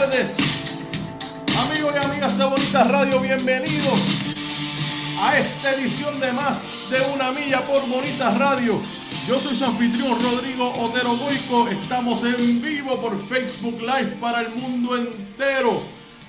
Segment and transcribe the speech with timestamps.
[0.00, 0.38] tardes,
[1.58, 4.00] amigos y amigas de Bonita Radio, bienvenidos
[5.20, 8.80] a esta edición de más de una milla por Bonita Radio.
[9.28, 14.48] Yo soy su anfitrión Rodrigo Otero Goico, estamos en vivo por Facebook Live para el
[14.54, 15.82] mundo entero.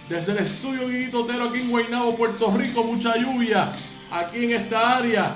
[0.09, 3.71] Desde el estudio Guiguito Otero aquí en Guaynabo, Puerto Rico, mucha lluvia
[4.11, 5.33] aquí en esta área.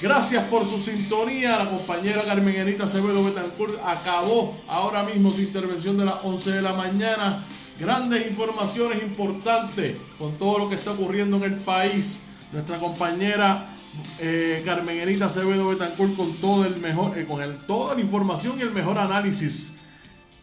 [0.00, 1.58] Gracias por su sintonía.
[1.58, 6.62] La compañera Carmen Enita Acevedo Betancourt acabó ahora mismo su intervención de las 11 de
[6.62, 7.42] la mañana.
[7.78, 12.22] Grandes informaciones importantes con todo lo que está ocurriendo en el país.
[12.52, 13.66] Nuestra compañera
[14.18, 18.58] eh, Carmen Enita Acevedo Betancourt con todo el mejor, eh, con el, toda la información
[18.58, 19.74] y el mejor análisis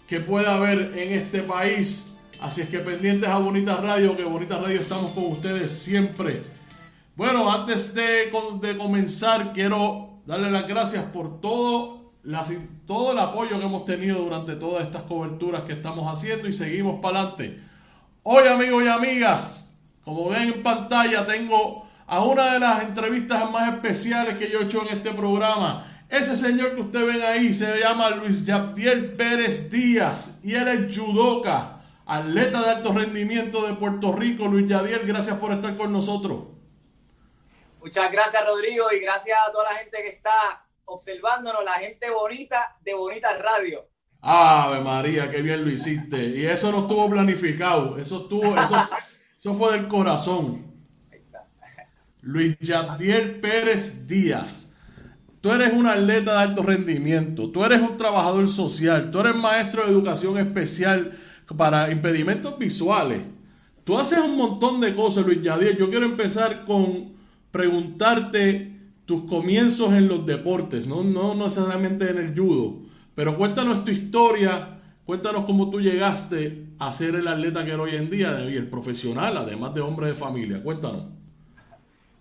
[0.07, 2.17] que pueda haber en este país.
[2.39, 6.41] Así es que pendientes a Bonita Radio, que Bonita Radio estamos con ustedes siempre.
[7.15, 12.02] Bueno, antes de, de, comenzar, quiero darle las gracias por todo,
[12.85, 16.99] todo el apoyo que hemos tenido durante todas estas coberturas que estamos haciendo y seguimos
[17.01, 17.59] para adelante.
[18.23, 23.73] Hoy, amigos y amigas, como ven en pantalla, tengo a una de las entrevistas más
[23.73, 26.05] especiales que yo he hecho en este programa.
[26.09, 30.97] Ese señor que usted ven ahí se llama Luis Yabdiel Pérez Díaz y él es
[30.97, 34.47] judoka, atleta de alto rendimiento de Puerto Rico.
[34.47, 36.43] Luis Yabdiel, gracias por estar con nosotros.
[37.81, 42.77] Muchas gracias, Rodrigo, y gracias a toda la gente que está observándonos, la gente bonita
[42.83, 43.87] de Bonita Radio.
[44.21, 46.29] Ave María, qué bien lo hiciste.
[46.29, 48.75] Y eso no estuvo planificado, eso estuvo, eso,
[49.37, 50.73] eso fue del corazón.
[52.21, 54.73] Luis Yabdiel Pérez Díaz.
[55.41, 59.83] Tú eres un atleta de alto rendimiento, tú eres un trabajador social, tú eres maestro
[59.83, 61.11] de educación especial
[61.57, 63.23] para impedimentos visuales.
[63.83, 65.77] Tú haces un montón de cosas, Luis Yabdiel.
[65.77, 67.13] Yo quiero empezar con
[67.51, 68.72] preguntarte
[69.05, 72.79] tus comienzos en los deportes, no, no necesariamente en el judo,
[73.15, 77.95] pero cuéntanos tu historia, cuéntanos cómo tú llegaste a ser el atleta que eres hoy
[77.95, 80.61] en día y el profesional, además de hombre de familia.
[80.63, 81.03] Cuéntanos.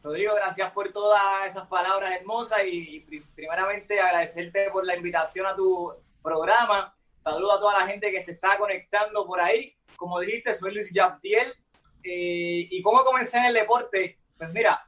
[0.02, 3.00] Rodrigo, gracias por todas esas palabras hermosas y,
[3.36, 6.92] primeramente agradecerte por la invitación a tu programa.
[7.22, 9.76] Saludo a toda la gente que se está conectando por ahí.
[9.94, 11.54] Como dijiste, soy Luis Yaptiel.
[12.02, 14.18] Eh, ¿Y cómo comencé en el deporte?
[14.36, 14.84] Pues mira,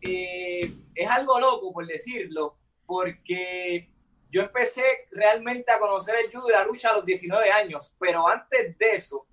[0.00, 3.90] eh, es algo loco, por decirlo, porque
[4.30, 8.28] yo empecé realmente a conocer el judo y la lucha a los 19 años, pero
[8.28, 9.26] antes de eso,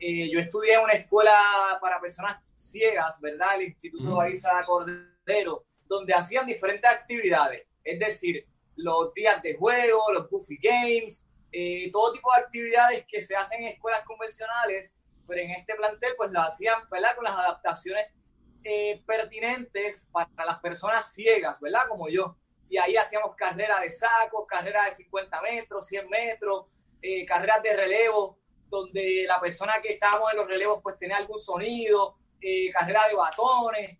[0.00, 1.38] eh, yo estudié en una escuela
[1.80, 3.56] para personas ciegas, ¿verdad?
[3.56, 8.46] El Instituto Baiza Cordero, donde hacían diferentes actividades, es decir,
[8.76, 13.62] los días de juego, los Buffy Games, eh, todo tipo de actividades que se hacen
[13.62, 14.96] en escuelas convencionales,
[15.26, 17.16] pero en este plantel pues lo hacían, ¿verdad?
[17.16, 18.06] Con las adaptaciones
[18.70, 21.88] eh, pertinentes para las personas ciegas, ¿verdad?
[21.88, 22.36] Como yo.
[22.68, 26.66] Y ahí hacíamos carreras de sacos, carreras de 50 metros, 100 metros,
[27.00, 31.38] eh, carreras de relevo, donde la persona que estábamos en los relevos pues tenía algún
[31.38, 33.98] sonido, eh, carreras de batones,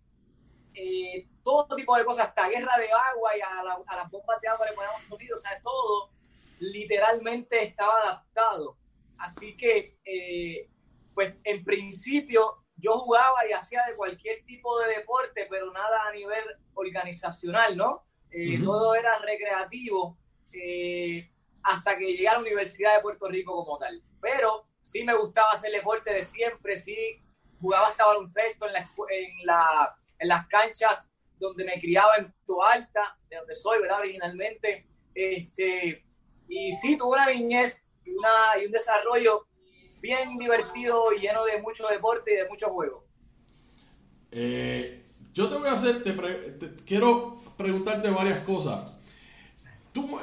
[1.43, 4.75] todo tipo de cosas, hasta guerra de agua y a, las bombas de agua le
[4.75, 6.11] poníamos sonido, o sea, todo
[6.61, 8.77] literalmente estaba adaptado.
[9.17, 9.97] Así que,
[11.15, 16.13] pues en principio yo jugaba y hacía de cualquier tipo de deporte, pero nada a
[16.13, 16.45] nivel
[16.75, 18.05] organizacional, ¿no?
[18.31, 20.17] Eh, todo era recreativo
[20.53, 21.31] eh,
[21.63, 24.03] hasta que llegué a la Universidad de Puerto Rico como tal.
[24.21, 27.21] Pero sí me gustaba hacer deporte de siempre, sí
[27.61, 33.19] jugaba hasta baloncesto en, la, en, la, en las canchas donde me criaba en Toalta,
[33.29, 34.01] de donde soy, ¿verdad?
[34.01, 34.87] Originalmente.
[35.15, 36.05] Este,
[36.49, 39.47] y sí, tuve una niñez y, una, y un desarrollo
[40.01, 43.05] bien divertido y lleno de mucho deporte y de mucho juego.
[44.31, 45.03] Eh,
[45.35, 46.15] yo te voy a hacer, te,
[46.85, 48.99] quiero preguntarte varias cosas.
[49.93, 50.19] Tú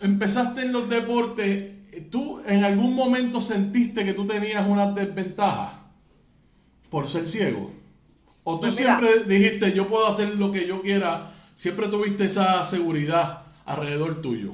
[0.00, 1.72] empezaste en los deportes,
[2.10, 5.90] ¿tú en algún momento sentiste que tú tenías una desventaja
[6.90, 7.70] por ser ciego?
[8.44, 12.64] ¿O tú pues siempre dijiste, yo puedo hacer lo que yo quiera, siempre tuviste esa
[12.64, 14.52] seguridad alrededor tuyo?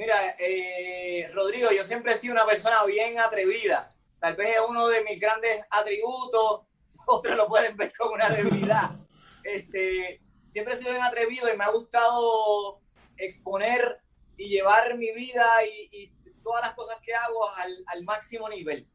[0.00, 3.90] Mira, eh, Rodrigo, yo siempre he sido una persona bien atrevida.
[4.18, 6.62] Tal vez es uno de mis grandes atributos,
[7.06, 8.92] otros lo pueden ver como una debilidad.
[9.42, 10.20] Este,
[10.52, 12.80] siempre he sido bien atrevido y me ha gustado
[13.16, 14.00] exponer
[14.36, 16.12] y llevar mi vida y,
[16.42, 18.86] todas las cosas que hago al, máximo nivel.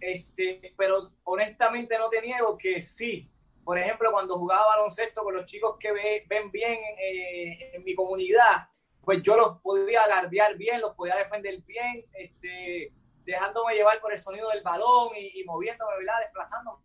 [0.00, 3.30] Este, pero honestamente no te niego que sí.
[3.64, 5.92] Por ejemplo, cuando jugaba baloncesto con los chicos que
[6.28, 8.68] ven bien eh, en mi comunidad,
[9.04, 12.92] pues yo los podía alardear bien, los podía defender bien, este,
[13.24, 16.20] dejándome llevar por el sonido del balón y, moviéndome, ¿verdad?
[16.20, 16.80] desplazándome,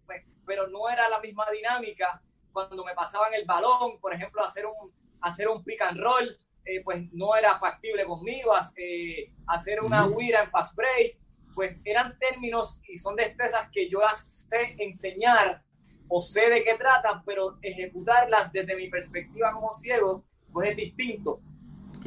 [0.45, 2.21] pero no era la misma dinámica
[2.51, 4.91] cuando me pasaban el balón, por ejemplo, hacer un,
[5.21, 10.43] hacer un pick and roll, eh, pues no era factible conmigo, eh, hacer una huira
[10.43, 11.17] en fast break,
[11.53, 15.63] pues eran términos y son destrezas que yo las sé enseñar
[16.07, 21.41] o sé de qué tratan, pero ejecutarlas desde mi perspectiva como ciego, pues es distinto.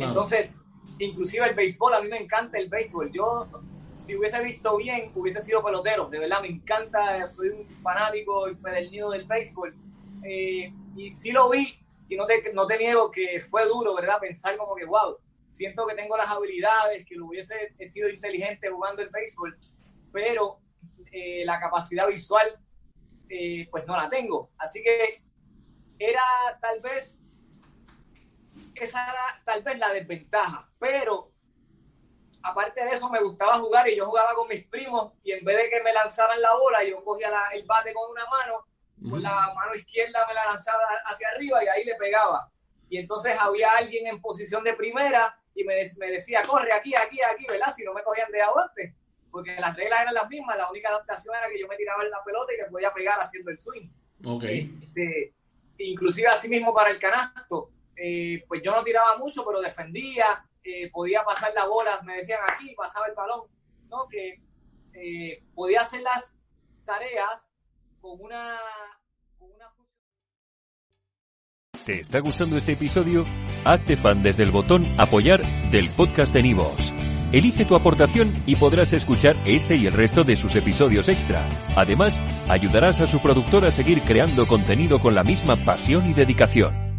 [0.03, 0.63] Entonces,
[0.99, 3.11] inclusive el béisbol, a mí me encanta el béisbol.
[3.13, 3.49] Yo,
[3.97, 6.09] si hubiese visto bien, hubiese sido pelotero.
[6.09, 8.57] De verdad, me encanta, soy un fanático y
[8.91, 9.75] nido del béisbol.
[10.25, 14.19] Eh, y sí lo vi, y no te, no te niego que fue duro, ¿verdad?
[14.21, 15.17] Pensar como que, wow,
[15.51, 17.55] siento que tengo las habilidades, que lo hubiese
[17.87, 19.57] sido inteligente jugando el béisbol,
[20.13, 20.59] pero
[21.13, 22.59] eh, la capacidad visual,
[23.29, 24.51] eh, pues no la tengo.
[24.59, 25.23] Así que
[25.99, 26.23] era
[26.61, 27.20] tal vez
[28.85, 31.31] esa era tal vez la desventaja, pero
[32.43, 35.57] aparte de eso me gustaba jugar y yo jugaba con mis primos y en vez
[35.57, 38.67] de que me lanzaran la bola, yo cogía el bate con una mano,
[39.11, 42.51] con la mano izquierda me la lanzaba hacia arriba y ahí le pegaba.
[42.89, 47.19] Y entonces había alguien en posición de primera y me, me decía, corre aquí, aquí,
[47.23, 47.73] aquí, ¿verdad?
[47.75, 48.95] Si no me cogían de aguante,
[49.31, 52.11] porque las reglas eran las mismas, la única adaptación era que yo me tiraba en
[52.11, 53.89] la pelota y que podía pegar haciendo el swing.
[54.25, 54.45] Ok.
[54.45, 55.35] Este,
[55.79, 57.71] inclusive así mismo para el canasto
[58.03, 62.41] eh, pues yo no tiraba mucho, pero defendía, eh, podía pasar la bola, me decían
[62.49, 63.43] aquí, pasaba el balón,
[63.91, 64.09] ¿no?
[64.09, 64.41] Que
[64.95, 66.33] eh, podía hacer las
[66.87, 67.49] tareas
[68.01, 68.57] con una,
[69.39, 69.67] con una
[71.85, 73.27] ¿Te está gustando este episodio?
[73.65, 76.95] Hazte fan desde el botón apoyar del podcast de Nivos.
[77.33, 81.49] Elige tu aportación y podrás escuchar este y el resto de sus episodios extra.
[81.77, 82.19] Además,
[82.49, 86.90] ayudarás a su productor a seguir creando contenido con la misma pasión y dedicación.